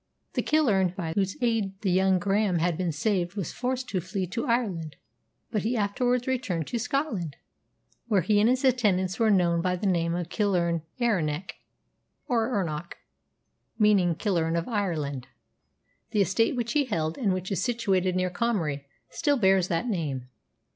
[0.33, 4.25] The Killearn by whose aid the young Graham had been saved was forced to flee
[4.25, 4.95] to Ireland,
[5.51, 7.35] but he afterwards returned to Scotland,
[8.07, 11.51] where he and his attendants were known by the name of "Killearn Eirinich"
[12.27, 12.93] (or Ernoch),
[13.77, 15.27] meaning Killearn of Ireland.
[16.09, 20.29] The estate which he held, and which is situated near Comrie, still bears that name.